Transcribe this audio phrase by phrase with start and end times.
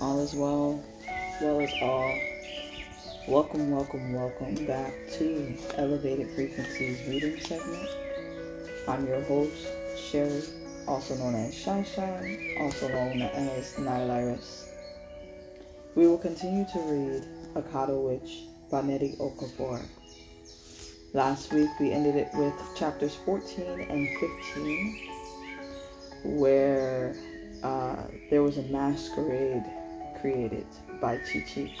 [0.00, 0.82] all is well,
[1.42, 2.18] well as all.
[3.28, 7.90] Welcome, welcome, welcome back to Elevated Frequencies Reading Segment.
[8.88, 9.66] I'm your host,
[9.98, 10.42] Sherry,
[10.88, 14.70] also known as Shy Shy, also known as Iris.
[15.94, 19.82] We will continue to read Akata Witch by Nnedi Okorafor.
[21.12, 25.10] Last week we ended it with chapters 14 and 15,
[26.38, 27.14] where
[27.64, 27.96] uh,
[28.28, 29.64] there was a masquerade
[30.20, 30.66] created
[31.00, 31.74] by Chi Chi.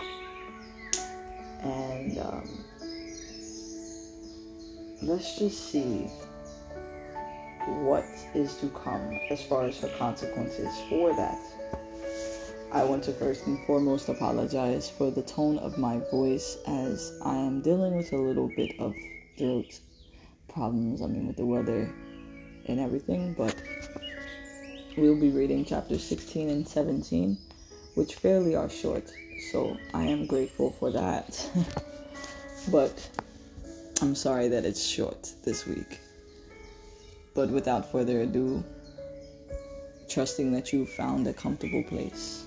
[1.62, 2.64] And um,
[5.02, 6.08] let's just see
[7.66, 11.38] what is to come as far as her consequences for that.
[12.72, 17.36] I want to first and foremost apologize for the tone of my voice as I
[17.36, 18.94] am dealing with a little bit of
[19.38, 19.78] throat
[20.48, 21.02] problems.
[21.02, 21.94] I mean, with the weather
[22.66, 23.54] and everything, but
[24.96, 27.36] we'll be reading chapters 16 and 17,
[27.94, 29.10] which fairly are short.
[29.50, 31.50] So I am grateful for that.
[32.70, 33.08] but
[34.00, 35.98] I'm sorry that it's short this week.
[37.34, 38.62] But without further ado,
[40.08, 42.44] trusting that you've found a comfortable place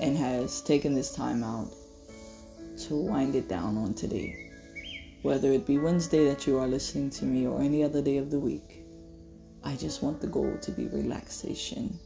[0.00, 1.68] and has taken this time out
[2.78, 4.50] to wind it down on today.
[5.22, 8.30] Whether it be Wednesday that you are listening to me or any other day of
[8.30, 8.85] the week,
[9.66, 11.98] I just want the goal to be relaxation.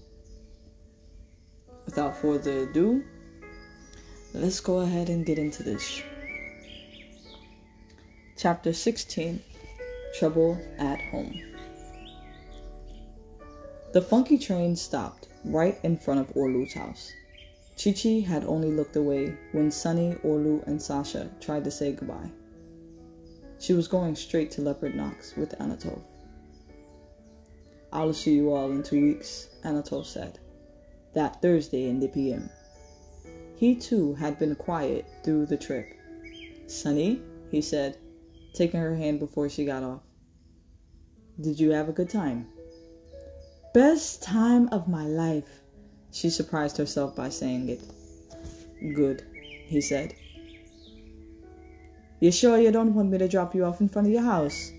[1.84, 3.04] Without further ado,
[4.32, 6.00] let's go ahead and get into this.
[8.38, 9.42] Chapter 16
[10.18, 11.38] Trouble at Home.
[13.92, 17.12] The funky train stopped right in front of Orlu's house.
[17.76, 22.30] Chi Chi had only looked away when Sunny, Orlu, and Sasha tried to say goodbye.
[23.58, 26.02] She was going straight to Leopard Knocks with Anatole.
[27.92, 30.38] I'll see you all in two weeks, Anatole said,
[31.14, 32.48] that Thursday in the PM.
[33.56, 35.94] He too had been quiet through the trip.
[36.66, 37.20] Sunny,
[37.50, 37.98] he said,
[38.54, 40.02] taking her hand before she got off.
[41.40, 42.46] Did you have a good time?
[43.74, 45.60] Best time of my life,
[46.12, 47.82] she surprised herself by saying it.
[48.94, 49.24] Good,
[49.66, 50.14] he said.
[52.20, 54.72] You sure you don't want me to drop you off in front of your house?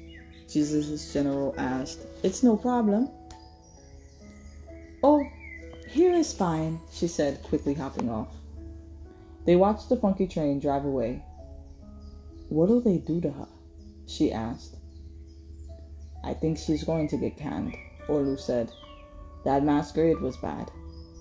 [0.52, 2.00] Jesus' general asked.
[2.24, 3.10] It's no problem.
[5.04, 5.26] Oh,
[5.88, 8.36] here is fine, she said, quickly hopping off.
[9.46, 11.24] They watched the funky train drive away.
[12.50, 13.48] What'll they do to her?
[14.08, 14.76] she asked.
[16.24, 17.76] I think she's going to get canned,
[18.08, 18.72] Orlu said.
[19.46, 20.70] That masquerade was bad.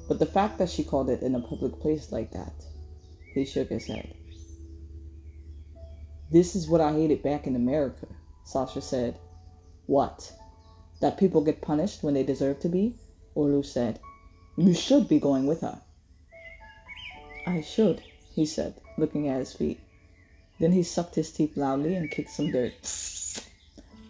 [0.09, 2.53] But the fact that she called it in a public place like that,
[3.33, 4.13] he shook his head.
[6.31, 8.07] This is what I hated back in America,
[8.51, 9.17] Sasha said.
[9.87, 10.33] What?
[11.01, 12.97] That people get punished when they deserve to be?
[13.37, 14.01] Orlu said.
[14.57, 15.81] You should be going with her.
[17.47, 18.03] I should,
[18.35, 19.79] he said, looking at his feet.
[20.59, 22.73] Then he sucked his teeth loudly and kicked some dirt.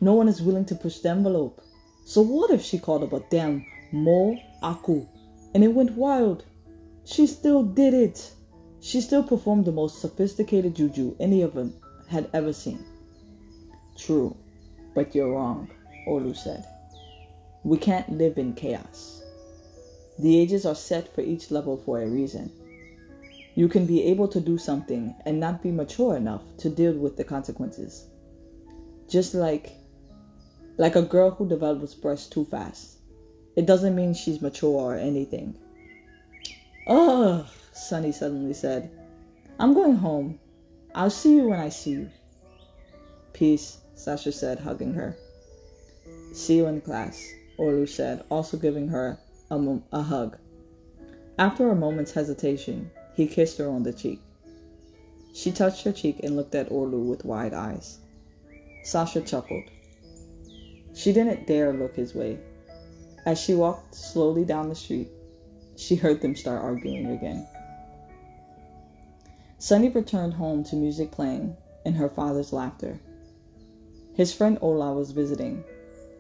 [0.00, 1.60] No one is willing to push the envelope.
[2.06, 5.06] So what if she called up a damn Mo Aku
[5.54, 6.44] and it went wild.
[7.04, 8.32] She still did it.
[8.80, 11.74] She still performed the most sophisticated juju any of them
[12.08, 12.84] had ever seen.
[14.06, 14.34] True,
[14.94, 15.68] but you're wrong,
[16.08, 16.64] Orlu said.
[17.64, 19.22] We can't live in chaos.
[20.18, 22.50] The ages are set for each level for a reason.
[23.54, 27.18] You can be able to do something and not be mature enough to deal with
[27.18, 28.06] the consequences.
[29.06, 29.72] Just like
[30.78, 33.00] like a girl who develops breasts too fast.
[33.54, 35.54] It doesn't mean she's mature or anything.
[36.86, 37.44] Ugh,
[37.74, 38.90] Sunny suddenly said.
[39.58, 40.38] I'm going home.
[40.94, 42.10] I'll see you when I see you.
[43.34, 45.14] Peace, Sasha said, hugging her.
[46.32, 47.22] See you in class,
[47.58, 49.18] Orlu said, also giving her
[49.50, 50.38] a, a hug.
[51.38, 54.22] After a moment's hesitation, he kissed her on the cheek.
[55.34, 57.98] She touched her cheek and looked at Orlu with wide eyes.
[58.84, 59.64] Sasha chuckled.
[60.94, 62.38] She didn't dare look his way.
[63.26, 65.10] As she walked slowly down the street,
[65.76, 67.46] she heard them start arguing again.
[69.58, 71.54] Sunny returned home to music playing
[71.84, 72.98] and her father's laughter.
[74.14, 75.64] His friend Ola was visiting,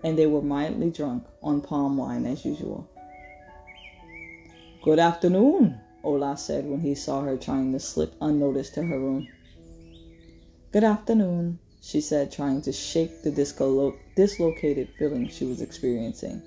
[0.02, 2.88] and they were mildly drunk on palm wine as usual.
[4.82, 9.28] Good afternoon, Ola said when he saw her trying to slip unnoticed to her room.
[10.72, 16.42] Good afternoon, she said, trying to shake the dislo- dislocated feeling she was experiencing.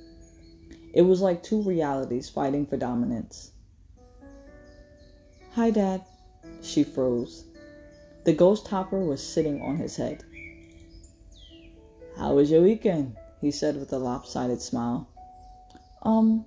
[0.94, 3.52] It was like two realities fighting for dominance.
[5.54, 6.04] Hi, Dad.
[6.62, 7.46] She froze.
[8.24, 10.24] The ghost hopper was sitting on his head.
[12.18, 13.16] How was your weekend?
[13.42, 15.08] he said with a lopsided smile.
[16.04, 16.46] Um,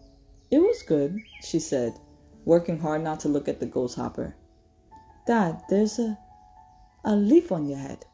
[0.51, 1.95] It was good, she said,
[2.45, 4.37] working hard not to look at the ghost hopper.
[5.27, 6.19] Dad, there's a
[7.05, 8.05] a leaf on your head.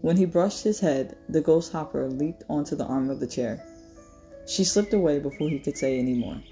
[0.00, 3.64] When he brushed his head, the ghost hopper leaped onto the arm of the chair.
[4.46, 6.42] She slipped away before he could say any more.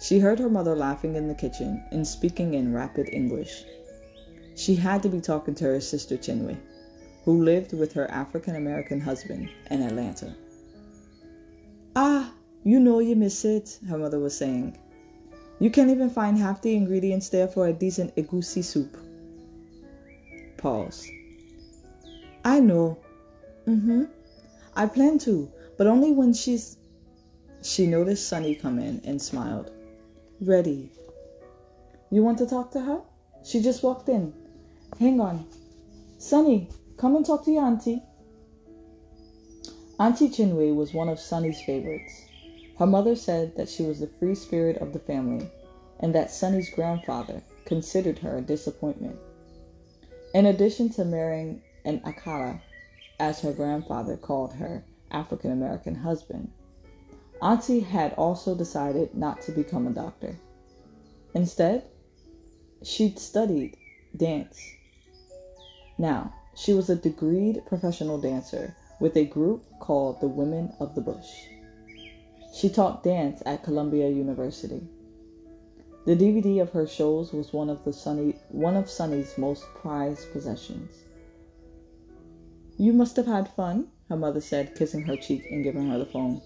[0.00, 3.64] She heard her mother laughing in the kitchen and speaking in rapid English.
[4.56, 6.58] She had to be talking to her sister Chinwe,
[7.28, 10.34] who lived with her African American husband in Atlanta.
[11.94, 12.32] Ah,
[12.64, 14.78] you know you miss it, her mother was saying.
[15.60, 18.96] You can't even find half the ingredients there for a decent egusi soup.
[20.56, 21.06] Pause.
[22.46, 22.98] I know.
[23.66, 24.04] Mm-hmm.
[24.74, 26.78] I plan to, but only when she's.
[27.62, 29.70] She noticed Sunny come in and smiled.
[30.40, 30.90] Ready.
[32.10, 33.02] You want to talk to her?
[33.44, 34.32] She just walked in.
[34.98, 35.46] Hang on.
[36.16, 38.02] Sunny, come and talk to your auntie.
[40.00, 42.26] Auntie Chinwe was one of Sunny's favorites.
[42.78, 45.48] Her mother said that she was the free spirit of the family
[46.00, 49.16] and that Sunny's grandfather considered her a disappointment.
[50.34, 52.60] In addition to marrying an Akata,
[53.20, 56.50] as her grandfather called her African American husband,
[57.40, 60.36] Auntie had also decided not to become a doctor.
[61.34, 61.84] Instead,
[62.82, 63.76] she'd studied
[64.16, 64.60] dance.
[65.98, 71.00] Now, she was a degreed professional dancer with a group called the Women of the
[71.00, 71.46] Bush.
[72.52, 74.82] She taught dance at Columbia University.
[76.04, 80.32] The DVD of her shows was one of the Sunny one of Sunny's most prized
[80.32, 80.90] possessions.
[82.76, 86.06] You must have had fun, her mother said, kissing her cheek and giving her the
[86.06, 86.40] phone.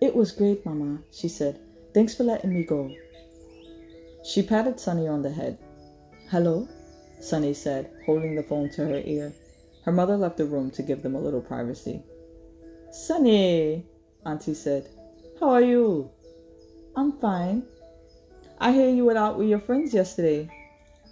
[0.00, 1.60] It was great, Mama, she said.
[1.92, 2.94] Thanks for letting me go.
[4.24, 5.58] She patted Sunny on the head.
[6.30, 6.68] Hello,
[7.20, 9.32] Sunny said, holding the phone to her ear.
[9.84, 12.02] Her mother left the room to give them a little privacy.
[12.90, 13.86] Sunny,
[14.24, 14.88] Auntie said.
[15.38, 16.10] How are you?
[16.96, 17.64] I'm fine.
[18.58, 20.48] I hear you went out with your friends yesterday.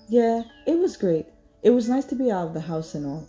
[0.09, 1.27] Yeah, it was great.
[1.62, 3.29] It was nice to be out of the house and all.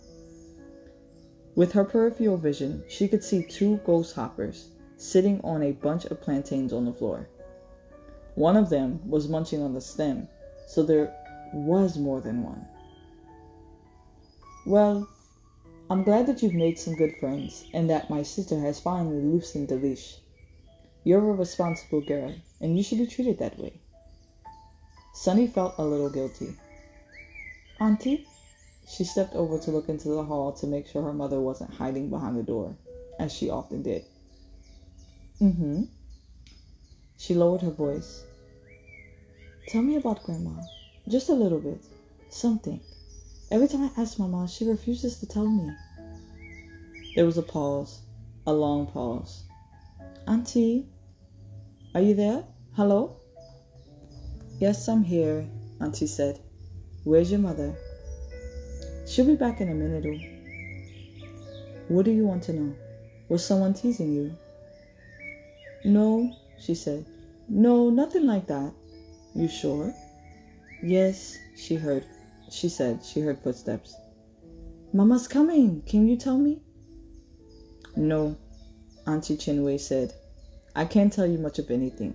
[1.54, 6.20] With her peripheral vision, she could see two ghost hoppers sitting on a bunch of
[6.20, 7.28] plantains on the floor.
[8.34, 10.28] One of them was munching on the stem,
[10.66, 11.14] so there
[11.52, 12.66] was more than one.
[14.64, 15.08] Well,
[15.88, 19.68] I'm glad that you've made some good friends and that my sister has finally loosened
[19.68, 20.16] the leash.
[21.04, 23.74] You're a responsible girl, and you should be treated that way.
[25.14, 26.56] Sunny felt a little guilty.
[27.78, 28.26] Auntie?
[28.88, 32.10] She stepped over to look into the hall to make sure her mother wasn't hiding
[32.10, 32.74] behind the door,
[33.20, 34.04] as she often did.
[35.40, 35.84] Mm-hmm.
[37.18, 38.24] She lowered her voice.
[39.68, 40.60] Tell me about Grandma.
[41.08, 41.84] Just a little bit.
[42.30, 42.80] Something.
[43.52, 45.72] Every time I ask Mama, she refuses to tell me.
[47.14, 48.02] There was a pause.
[48.46, 49.44] A long pause.
[50.26, 50.86] Auntie?
[51.94, 52.44] Are you there?
[52.74, 53.20] Hello?
[54.58, 55.48] Yes, I'm here,
[55.80, 56.40] Auntie said.
[57.04, 57.76] Where's your mother?
[59.06, 60.18] She'll be back in a minute or.
[61.88, 62.74] What do you want to know?
[63.28, 64.36] Was someone teasing you?
[65.84, 67.06] No, she said.
[67.48, 68.72] No, nothing like that.
[69.34, 69.94] You sure?
[70.82, 72.04] Yes, she heard.
[72.50, 73.94] She said she heard footsteps.
[74.92, 75.82] Mama's coming.
[75.86, 76.62] Can you tell me?
[77.96, 78.36] No,
[79.06, 80.12] Auntie Chinwe said.
[80.74, 82.14] I can't tell you much of anything.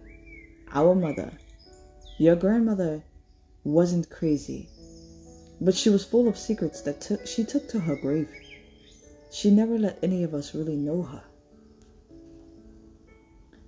[0.73, 1.33] Our mother,
[2.17, 3.03] your grandmother,
[3.63, 4.69] wasn't crazy,
[5.59, 8.29] but she was full of secrets that t- she took to her grave.
[9.31, 11.23] She never let any of us really know her.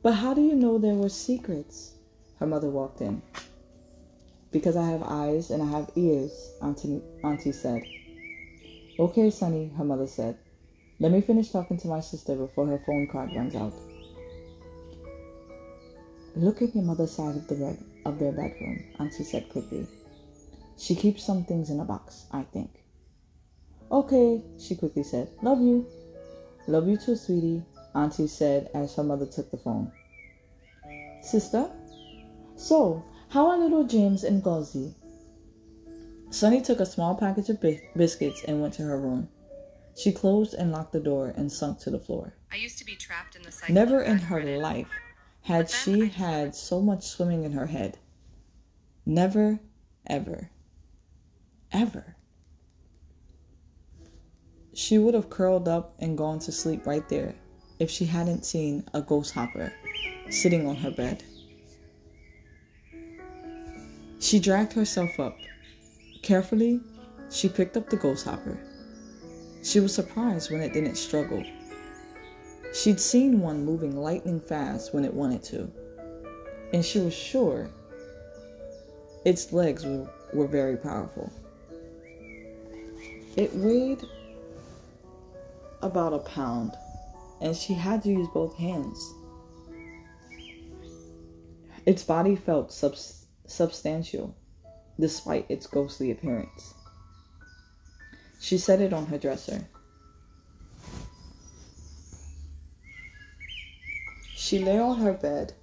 [0.01, 1.93] But how do you know there were secrets?
[2.39, 3.21] Her mother walked in.
[4.53, 7.83] Because I have eyes and I have ears, Auntie, Auntie said.
[8.99, 10.37] Okay, Sunny, her mother said.
[10.99, 13.73] Let me finish talking to my sister before her phone card runs out.
[16.35, 19.87] Look at your mother's side of the bed, of their bedroom, Auntie said quickly.
[20.77, 22.69] She keeps some things in a box, I think.
[23.91, 25.29] Okay, she quickly said.
[25.41, 25.87] Love you.
[26.67, 27.63] Love you too, sweetie,
[27.95, 29.91] Auntie said as her mother took the phone.
[31.21, 31.69] Sister?
[32.55, 33.03] So,
[33.33, 34.93] how are little James and Gauzy?
[36.29, 39.27] Sunny took a small package of bi- biscuits and went to her room.
[39.97, 42.35] She closed and locked the door and sunk to the floor.
[42.51, 43.73] I used to be trapped in the cycle.
[43.73, 44.61] Never in her credit.
[44.61, 44.87] life
[45.41, 47.97] had she had so much swimming in her head.
[49.03, 49.59] Never,
[50.05, 50.51] ever,
[51.71, 52.15] ever.
[54.75, 57.33] She would have curled up and gone to sleep right there
[57.79, 59.73] if she hadn't seen a ghost hopper
[60.29, 61.23] sitting on her bed.
[64.23, 65.37] She dragged herself up.
[66.21, 66.79] Carefully,
[67.29, 68.57] she picked up the ghost hopper.
[69.61, 71.43] She was surprised when it didn't struggle.
[72.73, 75.69] She'd seen one moving lightning fast when it wanted to,
[76.71, 77.69] and she was sure
[79.25, 81.29] its legs were, were very powerful.
[83.35, 84.05] It weighed
[85.81, 86.71] about a pound,
[87.41, 89.13] and she had to use both hands.
[91.85, 93.22] Its body felt subs-
[93.53, 94.35] substantial,
[94.99, 96.73] despite its ghostly appearance.
[98.39, 99.67] She set it on her dresser.
[104.35, 105.53] She lay on her bed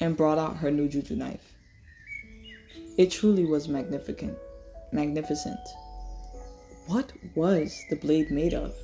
[0.00, 1.54] and brought out her new juju knife.
[2.96, 4.36] It truly was magnificent.
[4.92, 5.60] Magnificent.
[6.86, 8.74] What was the blade made of?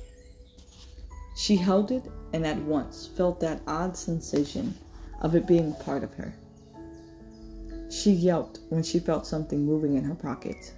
[1.35, 4.77] She held it and at once felt that odd sensation
[5.21, 6.33] of it being part of her.
[7.91, 10.73] She yelped when she felt something moving in her pocket.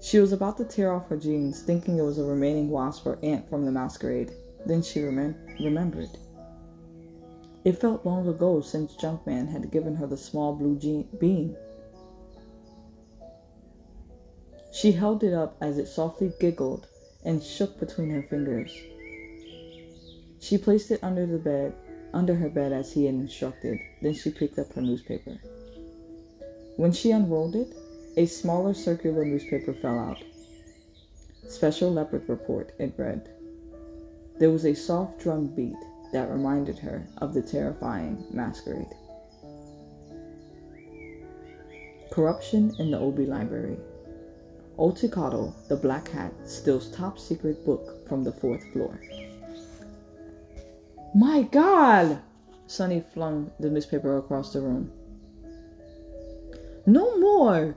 [0.00, 3.18] She was about to tear off her jeans, thinking it was a remaining wasp or
[3.24, 4.30] ant from the masquerade.
[4.64, 6.10] Then she remem- remembered.
[7.64, 11.56] It felt long ago since Junkman had given her the small blue je- bean.
[14.70, 16.86] She held it up as it softly giggled
[17.24, 18.72] and shook between her fingers.
[20.38, 21.74] She placed it under the bed,
[22.12, 23.78] under her bed as he had instructed.
[24.02, 25.38] Then she picked up her newspaper.
[26.76, 27.74] When she unrolled it,
[28.16, 30.22] a smaller circular newspaper fell out.
[31.48, 33.28] Special Leopard Report, it read.
[34.38, 35.76] There was a soft drum beat
[36.12, 38.94] that reminded her of the terrifying masquerade.
[42.10, 43.78] Corruption in the Obi Library.
[44.78, 49.00] Otokoto, the Black Hat, steals top secret book from the fourth floor.
[51.16, 52.18] My God!
[52.66, 54.92] Sunny flung the newspaper across the room.
[56.84, 57.74] No more!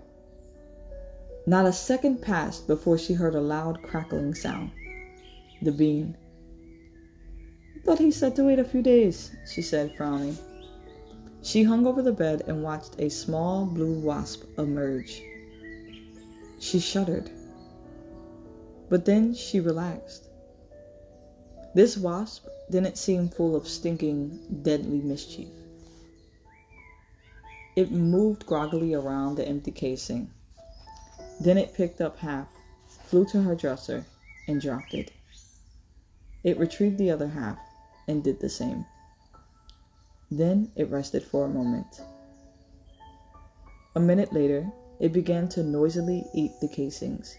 [1.46, 4.72] Not a second passed before she heard a loud crackling sound.
[5.62, 6.18] The bean
[7.86, 10.38] Thought he said to wait a few days, she said, frowning.
[11.42, 15.24] She hung over the bed and watched a small blue wasp emerge.
[16.60, 17.32] She shuddered.
[18.90, 20.29] But then she relaxed.
[21.80, 25.48] This wasp didn't seem full of stinking, deadly mischief.
[27.78, 30.30] It moved groggily around the empty casing.
[31.40, 32.50] Then it picked up half,
[33.06, 34.06] flew to her dresser,
[34.50, 35.12] and dropped it.
[36.44, 37.58] It retrieved the other half
[38.10, 38.86] and did the same.
[40.30, 42.02] Then it rested for a moment.
[43.96, 44.70] A minute later,
[45.00, 47.38] it began to noisily eat the casings,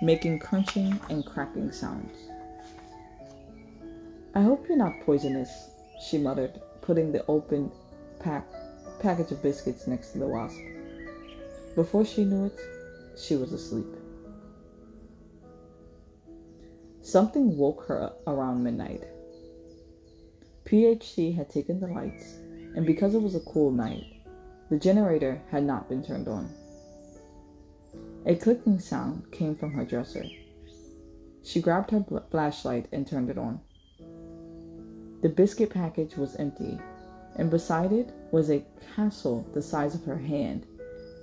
[0.00, 2.16] making crunching and cracking sounds.
[4.32, 5.70] I hope you're not poisonous,
[6.00, 7.72] she muttered, putting the open
[8.20, 8.46] pack,
[9.00, 10.60] package of biscuits next to the wasp.
[11.74, 12.60] Before she knew it,
[13.16, 13.92] she was asleep.
[17.02, 19.02] Something woke her around midnight.
[20.64, 22.36] PHC had taken the lights,
[22.76, 24.04] and because it was a cool night,
[24.68, 26.48] the generator had not been turned on.
[28.26, 30.24] A clicking sound came from her dresser.
[31.42, 33.60] She grabbed her flashlight and turned it on.
[35.22, 36.78] The biscuit package was empty,
[37.36, 38.64] and beside it was a
[38.96, 40.66] castle the size of her hand,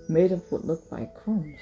[0.08, 1.60] made of what looked like crumbs.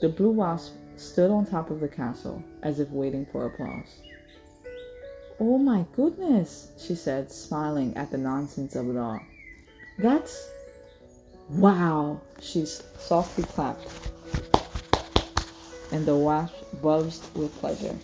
[0.00, 4.02] The blue wasp stood on top of the castle as if waiting for applause.
[5.40, 9.20] Oh my goodness, she said, smiling at the nonsense of it all.
[9.98, 10.50] That's.
[11.50, 13.88] Wow, she softly clapped.
[15.92, 17.96] And the wasp buzzed with pleasure.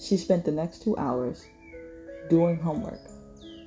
[0.00, 1.44] She spent the next two hours
[2.30, 3.00] doing homework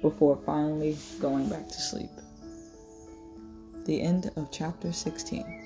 [0.02, 2.10] before finally going back to sleep.
[3.86, 5.60] The end of chapter 16.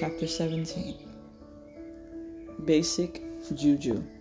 [0.00, 0.96] Chapter 17
[2.64, 3.22] Basic
[3.54, 4.17] Juju.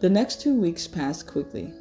[0.00, 1.74] The next two weeks passed quickly.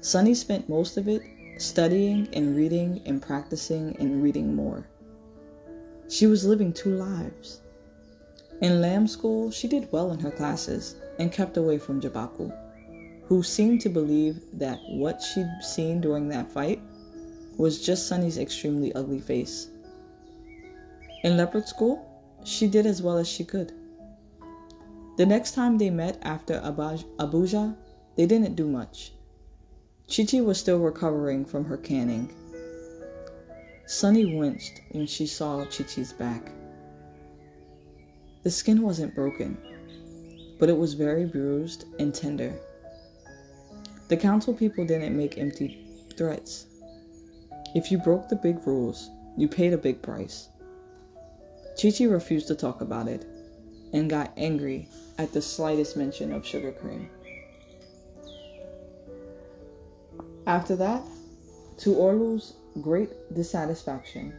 [0.00, 1.20] Sunny spent most of it
[1.58, 4.88] studying and reading and practicing and reading more.
[6.08, 7.60] She was living two lives.
[8.62, 12.50] In Lamb School, she did well in her classes and kept away from Jibaku,
[13.26, 16.80] who seemed to believe that what she'd seen during that fight
[17.58, 19.68] was just Sunny's extremely ugly face.
[21.22, 22.02] In leopard school,
[22.44, 23.74] she did as well as she could.
[25.18, 27.76] The next time they met after Abuja,
[28.14, 29.14] they didn't do much.
[30.06, 32.32] Chichi was still recovering from her canning.
[33.84, 36.52] Sunny winced when she saw Chichi's back.
[38.44, 39.58] The skin wasn't broken,
[40.60, 42.54] but it was very bruised and tender.
[44.06, 45.84] The council people didn't make empty
[46.16, 46.66] threats.
[47.74, 50.48] If you broke the big rules, you paid a big price.
[51.82, 53.26] Chi Chi refused to talk about it
[53.92, 57.08] and got angry at the slightest mention of sugar cream.
[60.46, 61.02] After that,
[61.78, 64.32] to Orlu's great dissatisfaction,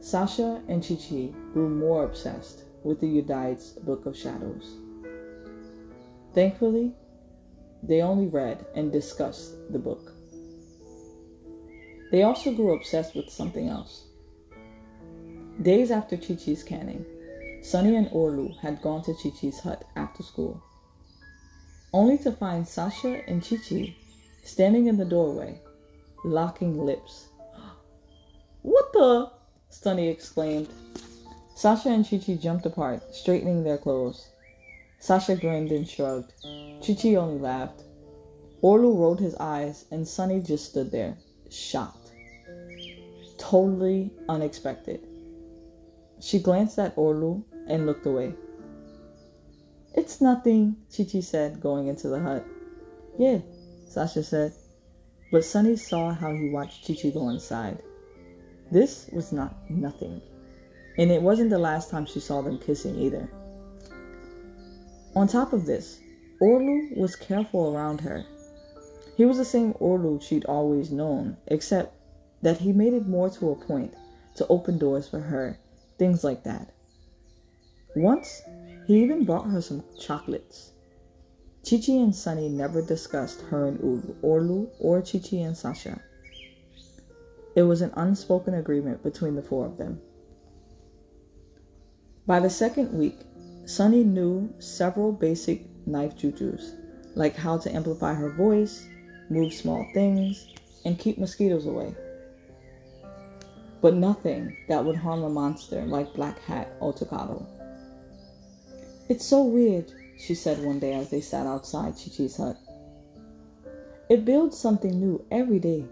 [0.00, 4.76] Sasha and Chi Chi grew more obsessed with the Udide's Book of Shadows.
[6.34, 6.92] Thankfully,
[7.82, 10.12] they only read and discussed the book.
[12.10, 14.04] They also grew obsessed with something else.
[15.62, 17.04] Days after Chi Chi's canning,
[17.70, 20.62] Sunny and Orlu had gone to Chi Chi's hut after school,
[21.92, 23.94] only to find Sasha and Chi Chi
[24.42, 25.60] standing in the doorway,
[26.24, 27.28] locking lips.
[28.62, 29.30] What the?
[29.68, 30.70] Sunny exclaimed.
[31.54, 34.30] Sasha and Chi Chi jumped apart, straightening their clothes.
[34.98, 36.32] Sasha grinned and shrugged.
[36.42, 37.82] Chi Chi only laughed.
[38.62, 41.18] Orlu rolled his eyes, and Sunny just stood there,
[41.50, 42.12] shocked.
[43.36, 45.06] Totally unexpected.
[46.20, 48.34] She glanced at Orlu and looked away.
[49.94, 52.44] It's nothing, Chi Chi said, going into the hut.
[53.18, 53.38] Yeah,
[53.88, 54.52] Sasha said.
[55.30, 57.82] But Sunny saw how he watched Chi Chi go inside.
[58.70, 60.20] This was not nothing.
[60.98, 63.30] And it wasn't the last time she saw them kissing either.
[65.14, 66.00] On top of this,
[66.40, 68.24] Orlu was careful around her.
[69.16, 71.94] He was the same Orlu she'd always known, except
[72.42, 73.94] that he made it more to a point
[74.36, 75.58] to open doors for her,
[75.98, 76.70] things like that.
[77.96, 78.42] Once,
[78.86, 80.72] he even bought her some chocolates.
[81.64, 83.78] Chichi and Sunny never discussed her and
[84.22, 86.00] Orlu or Chichi and Sasha.
[87.54, 90.00] It was an unspoken agreement between the four of them.
[92.26, 93.18] By the second week,
[93.64, 96.74] Sunny knew several basic knife jujus,
[97.14, 98.86] like how to amplify her voice,
[99.28, 100.46] move small things,
[100.84, 101.94] and keep mosquitoes away.
[103.80, 107.57] But nothing that would harm a monster like Black Hat or.
[109.08, 112.58] It's so weird, she said one day as they sat outside Chi-Chi's hut.
[114.10, 115.86] It builds something new every day.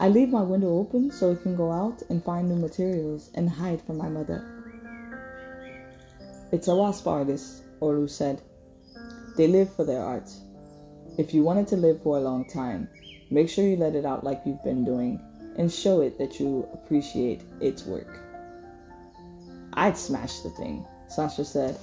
[0.00, 3.48] I leave my window open so it can go out and find new materials and
[3.50, 4.42] hide from my mother.
[6.50, 8.40] It's a wasp artist, Orlu said.
[9.36, 10.30] They live for their art.
[11.18, 12.88] If you want it to live for a long time,
[13.30, 15.20] make sure you let it out like you've been doing
[15.58, 18.18] and show it that you appreciate its work.
[19.74, 21.78] I'd smash the thing, Sasha said.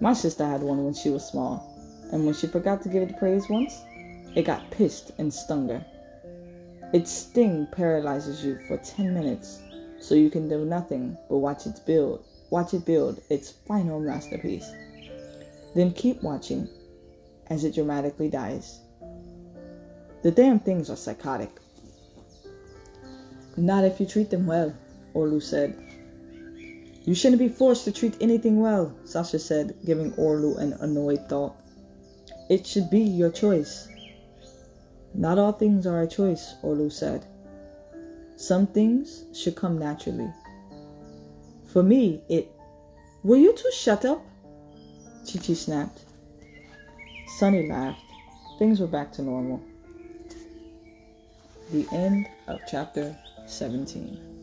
[0.00, 1.74] My sister had one when she was small,
[2.12, 3.82] and when she forgot to give it praise once,
[4.34, 5.84] it got pissed and stung her.
[6.92, 9.60] Its sting paralyzes you for 10 minutes,
[10.00, 14.70] so you can do nothing but watch it build, watch it build its final masterpiece.
[15.74, 16.68] Then keep watching
[17.48, 18.80] as it dramatically dies.
[20.22, 21.50] The damn things are psychotic.
[23.56, 24.74] Not if you treat them well,
[25.14, 25.76] Orlu said,
[27.04, 31.54] you shouldn't be forced to treat anything well, Sasha said, giving Orlu an annoyed thought.
[32.48, 33.88] It should be your choice.
[35.12, 37.26] Not all things are a choice, Orlu said.
[38.36, 40.32] Some things should come naturally.
[41.66, 42.50] For me, it.
[43.22, 44.24] Will you two shut up?
[45.26, 46.04] Chichi snapped.
[47.38, 48.00] Sunny laughed.
[48.58, 49.62] Things were back to normal.
[51.70, 54.33] The end of chapter 17.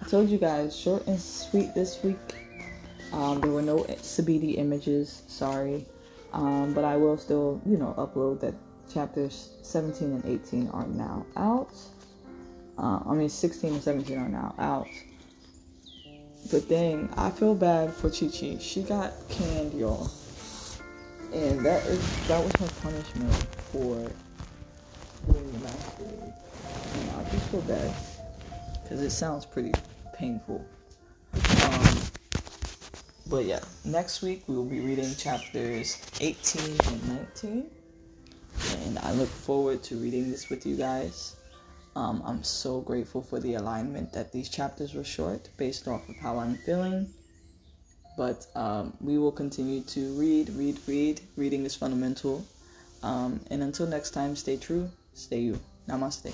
[0.00, 2.18] I told you guys, short and sweet this week.
[3.12, 5.86] Um, there were no Nsibidi images, sorry.
[6.32, 8.54] Um, but I will still, you know, upload that
[8.92, 11.72] chapters 17 and 18 are now out.
[12.78, 14.88] Uh, I mean, 16 and 17 are now out.
[16.50, 18.58] But dang, I feel bad for Chi Chi.
[18.60, 20.10] She got canned, y'all.
[21.32, 23.32] And that is that was her punishment
[23.72, 23.96] for
[25.32, 25.68] doing the.
[26.94, 27.92] And I just feel bad
[28.86, 29.72] because it sounds pretty
[30.14, 30.64] painful.
[31.34, 31.98] Um,
[33.28, 37.66] but yeah, next week we will be reading chapters 18 and 19,
[38.84, 41.34] and I look forward to reading this with you guys.
[41.96, 46.16] Um, I'm so grateful for the alignment that these chapters were short based off of
[46.16, 47.08] how I'm feeling.
[48.16, 51.20] But um, we will continue to read, read, read.
[51.36, 52.44] Reading is fundamental.
[53.02, 55.58] Um, and until next time, stay true, stay you.
[55.88, 56.32] Namaste.